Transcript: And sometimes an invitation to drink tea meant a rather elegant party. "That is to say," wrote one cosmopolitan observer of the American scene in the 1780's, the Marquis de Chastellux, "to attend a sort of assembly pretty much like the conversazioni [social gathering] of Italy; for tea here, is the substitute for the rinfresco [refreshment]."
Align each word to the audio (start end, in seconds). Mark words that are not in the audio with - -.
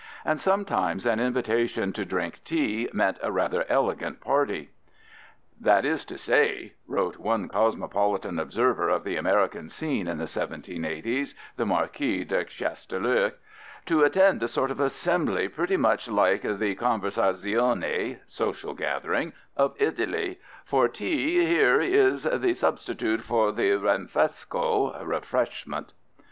And 0.25 0.39
sometimes 0.39 1.05
an 1.05 1.19
invitation 1.19 1.93
to 1.93 2.03
drink 2.03 2.39
tea 2.43 2.89
meant 2.91 3.19
a 3.21 3.31
rather 3.31 3.65
elegant 3.69 4.19
party. 4.19 4.71
"That 5.59 5.85
is 5.85 6.05
to 6.05 6.17
say," 6.17 6.73
wrote 6.87 7.17
one 7.17 7.47
cosmopolitan 7.49 8.39
observer 8.39 8.89
of 8.89 9.03
the 9.03 9.15
American 9.17 9.69
scene 9.69 10.07
in 10.07 10.17
the 10.17 10.25
1780's, 10.25 11.35
the 11.55 11.67
Marquis 11.67 12.23
de 12.23 12.43
Chastellux, 12.45 13.33
"to 13.85 14.01
attend 14.03 14.41
a 14.41 14.47
sort 14.47 14.71
of 14.71 14.79
assembly 14.79 15.47
pretty 15.47 15.77
much 15.77 16.07
like 16.07 16.41
the 16.41 16.73
conversazioni 16.75 18.17
[social 18.25 18.73
gathering] 18.73 19.33
of 19.55 19.75
Italy; 19.79 20.39
for 20.65 20.87
tea 20.87 21.45
here, 21.45 21.79
is 21.79 22.23
the 22.23 22.55
substitute 22.55 23.21
for 23.21 23.51
the 23.51 23.77
rinfresco 23.77 24.99
[refreshment]." 25.07 25.93